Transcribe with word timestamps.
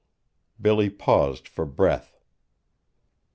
Billy 0.59 0.89
paused 0.89 1.47
for 1.47 1.63
breath. 1.63 2.19